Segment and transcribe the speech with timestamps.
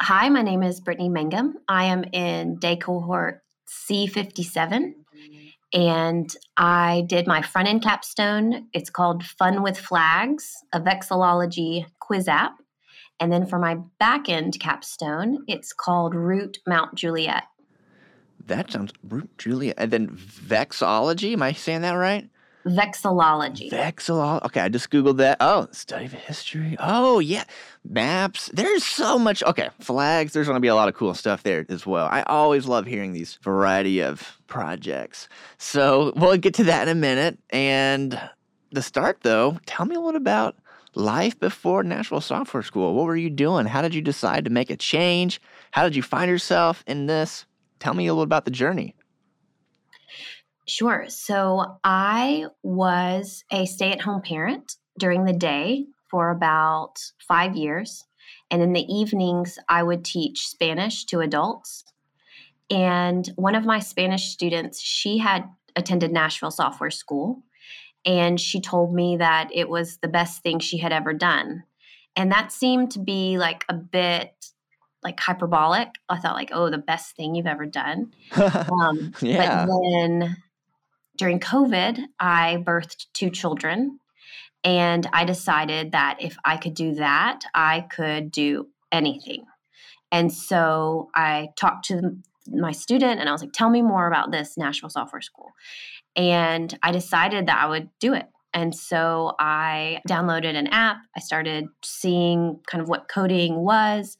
[0.00, 1.58] Hi, my name is Brittany Mangum.
[1.66, 4.92] I am in day cohort C57
[5.74, 8.68] and I did my front end capstone.
[8.72, 12.54] It's called Fun with Flags, a vexillology quiz app.
[13.18, 17.42] And then for my back end capstone, it's called Root Mount Juliet.
[18.46, 19.74] That sounds Root Juliet.
[19.78, 22.30] And then vexology, am I saying that right?
[22.66, 23.70] Vexillology.
[23.70, 24.44] Vexillology.
[24.46, 25.38] Okay, I just Googled that.
[25.40, 26.76] Oh, study of history.
[26.78, 27.44] Oh, yeah.
[27.88, 28.50] Maps.
[28.52, 29.42] There's so much.
[29.42, 30.32] Okay, flags.
[30.32, 32.08] There's going to be a lot of cool stuff there as well.
[32.10, 35.28] I always love hearing these variety of projects.
[35.56, 37.38] So we'll get to that in a minute.
[37.50, 38.20] And
[38.72, 40.56] the start, though, tell me a little about
[40.94, 42.94] life before Nashville Software School.
[42.94, 43.66] What were you doing?
[43.66, 45.40] How did you decide to make a change?
[45.70, 47.46] How did you find yourself in this?
[47.78, 48.94] Tell me a little about the journey.
[50.68, 51.06] Sure.
[51.08, 58.04] So I was a stay at home parent during the day for about five years.
[58.50, 61.84] And in the evenings, I would teach Spanish to adults.
[62.70, 67.42] And one of my Spanish students, she had attended Nashville Software School.
[68.04, 71.64] And she told me that it was the best thing she had ever done.
[72.14, 74.34] And that seemed to be like a bit
[75.02, 75.94] like hyperbolic.
[76.10, 78.12] I thought like, oh, the best thing you've ever done.
[78.36, 79.66] Um, yeah.
[79.66, 80.36] But then
[81.18, 83.98] during COVID, I birthed two children.
[84.64, 89.44] And I decided that if I could do that, I could do anything.
[90.10, 92.16] And so I talked to
[92.48, 95.52] my student and I was like, tell me more about this Nashville Software School.
[96.16, 98.26] And I decided that I would do it.
[98.54, 100.96] And so I downloaded an app.
[101.14, 104.16] I started seeing kind of what coding was,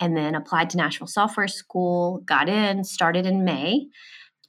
[0.00, 3.86] and then applied to Nashville Software School, got in, started in May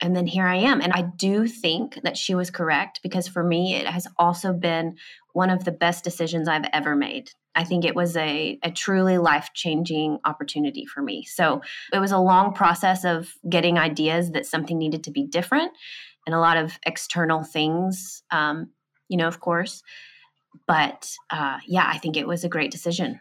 [0.01, 0.81] and then here I am.
[0.81, 4.97] And I do think that she was correct because for me, it has also been
[5.33, 7.31] one of the best decisions I've ever made.
[7.55, 11.23] I think it was a, a truly life changing opportunity for me.
[11.23, 11.61] So
[11.91, 15.71] it was a long process of getting ideas that something needed to be different
[16.25, 18.69] and a lot of external things, um,
[19.09, 19.83] you know, of course.
[20.67, 23.19] But uh, yeah, I think it was a great decision.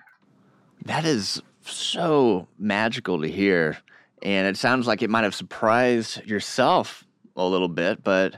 [0.85, 3.79] That is so magical to hear
[4.23, 7.05] and it sounds like it might have surprised yourself
[7.37, 8.37] a little bit, but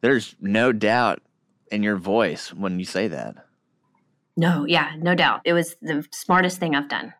[0.00, 1.22] there's no doubt
[1.70, 3.36] in your voice when you say that.
[4.36, 5.40] No, yeah, no doubt.
[5.44, 7.14] It was the smartest thing I've done.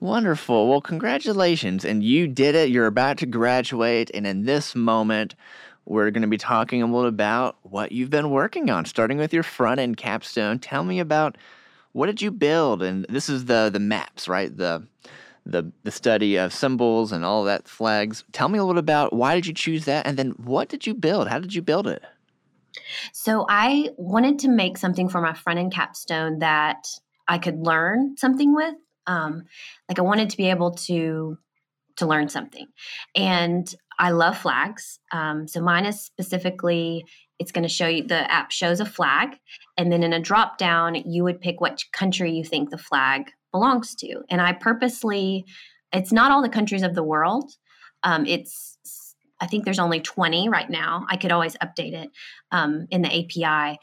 [0.00, 0.68] Wonderful.
[0.68, 1.84] Well, congratulations.
[1.84, 2.70] And you did it.
[2.70, 4.10] You're about to graduate.
[4.12, 5.36] And in this moment,
[5.84, 9.32] we're going to be talking a little about what you've been working on, starting with
[9.32, 10.58] your front end capstone.
[10.58, 11.38] Tell me about
[11.92, 12.82] what did you build?
[12.82, 14.56] And this is the the maps, right?
[14.56, 14.86] The
[15.44, 18.24] the the study of symbols and all that flags.
[18.32, 20.86] Tell me a little bit about why did you choose that, and then what did
[20.86, 21.28] you build?
[21.28, 22.02] How did you build it?
[23.12, 26.86] So I wanted to make something for my front end capstone that
[27.28, 28.74] I could learn something with.
[29.06, 29.44] Um,
[29.88, 31.38] like I wanted to be able to
[31.96, 32.66] to learn something,
[33.14, 34.98] and I love flags.
[35.12, 37.04] Um, so mine is specifically
[37.38, 39.36] it's going to show you the app shows a flag,
[39.76, 43.30] and then in a drop down you would pick which country you think the flag
[43.52, 44.22] belongs to.
[44.30, 45.44] And I purposely,
[45.92, 47.50] it's not all the countries of the world.
[48.02, 48.78] Um, it's,
[49.40, 51.06] I think there's only 20 right now.
[51.08, 52.10] I could always update it
[52.50, 53.78] um, in the API.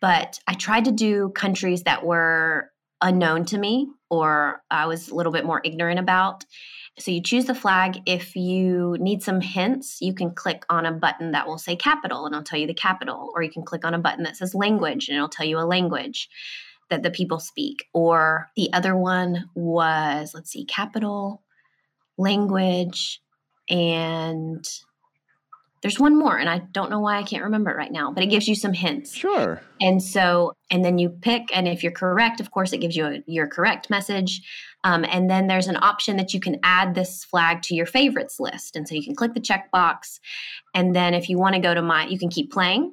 [0.00, 2.70] But I tried to do countries that were
[3.02, 6.44] unknown to me or I was a little bit more ignorant about.
[6.98, 8.00] So you choose the flag.
[8.04, 12.26] If you need some hints, you can click on a button that will say capital
[12.26, 14.54] and it'll tell you the capital, or you can click on a button that says
[14.54, 16.28] language and it'll tell you a language
[16.90, 17.84] that the people speak.
[17.94, 21.42] Or the other one was, let's see, capital,
[22.18, 23.22] language,
[23.70, 24.64] and
[25.82, 28.22] there's one more, and I don't know why I can't remember it right now, but
[28.22, 29.14] it gives you some hints.
[29.14, 29.62] Sure.
[29.80, 33.06] And so, and then you pick, and if you're correct, of course, it gives you
[33.06, 34.42] a, your correct message.
[34.84, 38.38] Um, and then there's an option that you can add this flag to your favorites
[38.38, 38.76] list.
[38.76, 40.20] And so you can click the checkbox.
[40.74, 42.92] And then if you want to go to my, you can keep playing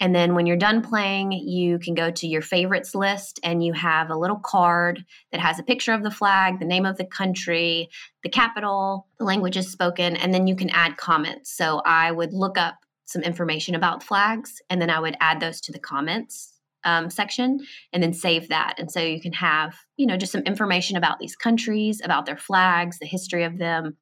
[0.00, 3.72] and then when you're done playing, you can go to your favorites list and you
[3.72, 7.04] have a little card that has a picture of the flag, the name of the
[7.04, 7.88] country,
[8.24, 11.56] the capital, the languages spoken, and then you can add comments.
[11.56, 15.60] So I would look up some information about flags and then I would add those
[15.62, 16.52] to the comments
[16.84, 17.60] um, section
[17.92, 18.74] and then save that.
[18.78, 22.36] And so you can have, you know, just some information about these countries, about their
[22.36, 23.96] flags, the history of them,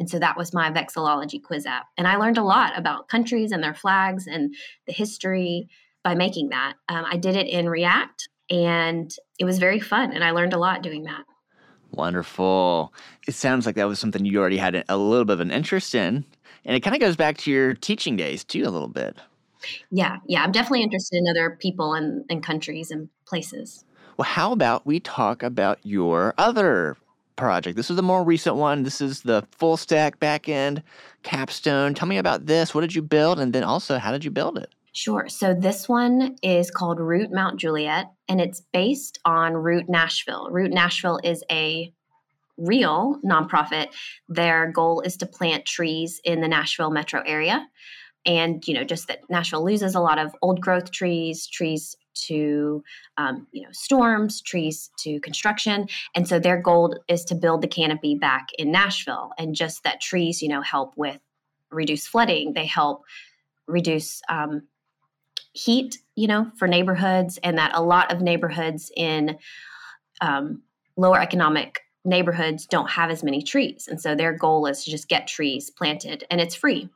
[0.00, 1.86] and so that was my vexillology quiz app.
[1.98, 4.54] And I learned a lot about countries and their flags and
[4.86, 5.68] the history
[6.02, 6.74] by making that.
[6.88, 10.12] Um, I did it in React and it was very fun.
[10.12, 11.24] And I learned a lot doing that.
[11.92, 12.94] Wonderful.
[13.28, 15.94] It sounds like that was something you already had a little bit of an interest
[15.94, 16.24] in.
[16.64, 19.18] And it kind of goes back to your teaching days too, a little bit.
[19.90, 20.42] Yeah, yeah.
[20.42, 23.84] I'm definitely interested in other people and, and countries and places.
[24.16, 26.96] Well, how about we talk about your other
[27.36, 27.76] project.
[27.76, 28.82] This is the more recent one.
[28.82, 30.82] This is the full stack backend
[31.22, 31.94] capstone.
[31.94, 32.74] Tell me about this.
[32.74, 33.38] What did you build?
[33.38, 34.72] And then also, how did you build it?
[34.92, 35.28] Sure.
[35.28, 40.48] So this one is called Root Mount Juliet, and it's based on Root Nashville.
[40.50, 41.92] Root Nashville is a
[42.56, 43.86] real nonprofit.
[44.28, 47.66] Their goal is to plant trees in the Nashville metro area.
[48.26, 52.82] And, you know, just that Nashville loses a lot of old growth trees, trees to
[53.16, 57.68] um, you know storms trees to construction and so their goal is to build the
[57.68, 61.20] canopy back in nashville and just that trees you know help with
[61.70, 62.52] reduce flooding.
[62.52, 63.04] They help
[63.66, 64.62] reduce um,
[65.52, 69.36] heat you know for neighborhoods and that a lot of neighborhoods in
[70.20, 70.62] um,
[70.96, 75.08] lower economic neighborhoods don't have as many trees and so their goal is to just
[75.08, 76.88] get trees planted and it's free.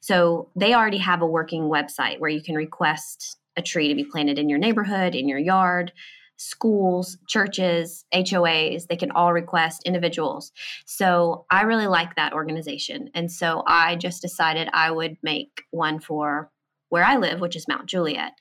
[0.00, 4.04] So they already have a working website where you can request a tree to be
[4.04, 5.92] planted in your neighborhood, in your yard,
[6.36, 10.50] schools, churches, HOAs, they can all request individuals.
[10.86, 13.10] So I really like that organization.
[13.14, 16.50] And so I just decided I would make one for
[16.88, 18.32] where I live, which is Mount Juliet.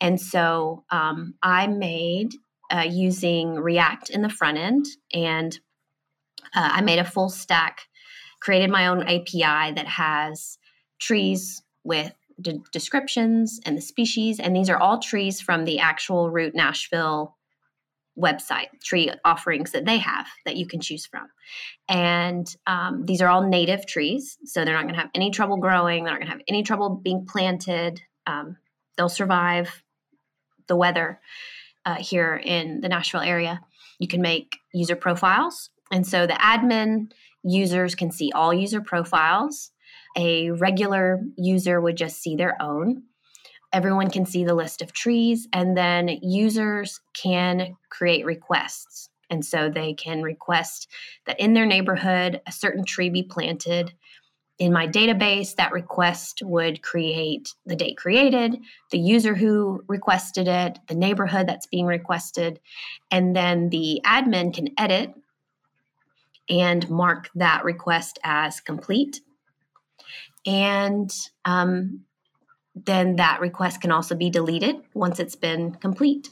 [0.00, 2.32] And so um, I made
[2.70, 5.56] uh, using React in the front end, and
[6.56, 7.82] uh, I made a full stack,
[8.40, 10.58] created my own API that has
[10.98, 12.12] trees with
[12.72, 14.40] descriptions and the species.
[14.40, 17.36] And these are all trees from the actual Root Nashville
[18.18, 21.28] website, tree offerings that they have that you can choose from.
[21.88, 24.38] And um, these are all native trees.
[24.44, 26.62] So they're not going to have any trouble growing, they're not going to have any
[26.62, 28.00] trouble being planted.
[28.26, 28.56] Um,
[28.96, 29.82] they'll survive
[30.68, 31.20] the weather
[31.84, 33.60] uh, here in the Nashville area.
[33.98, 35.70] You can make user profiles.
[35.90, 37.12] And so the admin
[37.42, 39.71] users can see all user profiles
[40.16, 43.04] a regular user would just see their own.
[43.72, 49.08] Everyone can see the list of trees, and then users can create requests.
[49.30, 50.88] And so they can request
[51.26, 53.94] that in their neighborhood, a certain tree be planted.
[54.58, 58.58] In my database, that request would create the date created,
[58.90, 62.60] the user who requested it, the neighborhood that's being requested,
[63.10, 65.14] and then the admin can edit
[66.50, 69.22] and mark that request as complete
[70.46, 71.12] and
[71.44, 72.00] um,
[72.74, 76.30] then that request can also be deleted once it's been complete.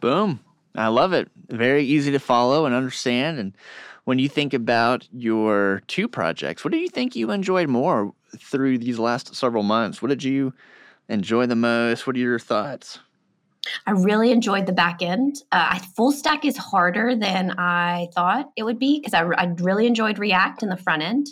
[0.00, 0.40] Boom.
[0.74, 1.30] I love it.
[1.48, 3.38] Very easy to follow and understand.
[3.38, 3.56] And
[4.04, 8.78] when you think about your two projects, what do you think you enjoyed more through
[8.78, 10.02] these last several months?
[10.02, 10.52] What did you
[11.08, 12.06] enjoy the most?
[12.06, 12.98] What are your thoughts?
[13.86, 15.36] I really enjoyed the back end.
[15.52, 19.86] Uh, full stack is harder than I thought it would be because I, I really
[19.86, 21.28] enjoyed React in the front end.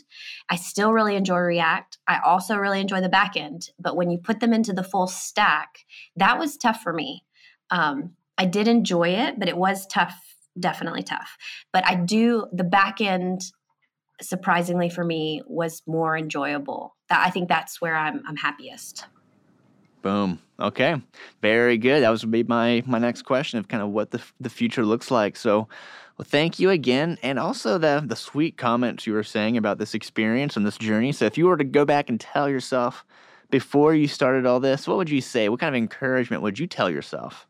[0.49, 1.99] I still really enjoy React.
[2.07, 3.71] I also really enjoy the back end.
[3.79, 5.79] But when you put them into the full stack,
[6.17, 7.25] that was tough for me.
[7.71, 10.19] Um, I did enjoy it, but it was tough,
[10.59, 11.37] definitely tough.
[11.73, 13.43] But I do, the back end,
[14.21, 16.97] surprisingly for me, was more enjoyable.
[17.09, 19.07] That I think that's where I'm, I'm happiest.
[20.03, 20.41] Boom.
[20.61, 21.01] Okay.
[21.41, 22.03] Very good.
[22.03, 25.11] That was be my my next question of kind of what the the future looks
[25.11, 25.37] like.
[25.37, 25.69] So,
[26.19, 29.95] well, thank you again, and also the the sweet comments you were saying about this
[29.95, 31.13] experience and this journey.
[31.13, 33.05] So, if you were to go back and tell yourself
[33.51, 35.49] before you started all this, what would you say?
[35.49, 37.47] What kind of encouragement would you tell yourself?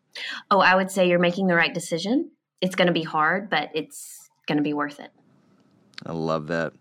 [0.51, 2.31] Oh, I would say you're making the right decision.
[2.61, 5.11] It's going to be hard, but it's going to be worth it.
[6.05, 6.73] I love that.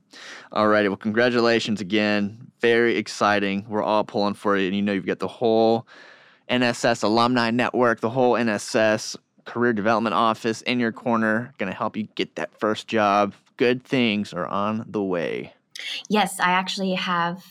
[0.51, 0.89] All righty.
[0.89, 2.50] Well, congratulations again.
[2.61, 3.65] Very exciting.
[3.67, 4.67] We're all pulling for you.
[4.67, 5.87] And you know, you've got the whole
[6.49, 9.15] NSS alumni network, the whole NSS
[9.45, 13.33] career development office in your corner, going to help you get that first job.
[13.57, 15.53] Good things are on the way.
[16.09, 17.43] Yes, I actually have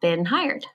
[0.00, 0.66] been hired.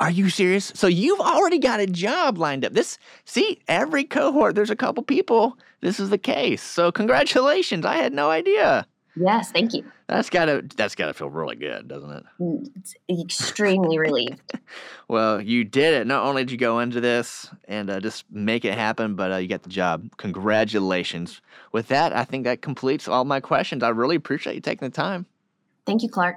[0.00, 0.72] Are you serious?
[0.74, 2.72] So you've already got a job lined up.
[2.72, 5.56] This, see, every cohort, there's a couple people.
[5.80, 6.62] This is the case.
[6.62, 7.84] So congratulations.
[7.84, 8.86] I had no idea.
[9.14, 9.84] Yes, thank you.
[10.08, 12.24] That's gotta that's gotta feel really good, doesn't it?
[12.40, 14.40] Mm, it's extremely relieved.
[15.08, 16.06] well, you did it.
[16.06, 19.36] Not only did you go into this and uh, just make it happen, but uh,
[19.36, 20.08] you got the job.
[20.16, 21.40] Congratulations.
[21.72, 23.82] With that, I think that completes all my questions.
[23.82, 25.26] I really appreciate you taking the time.
[25.86, 26.36] Thank you, Clark.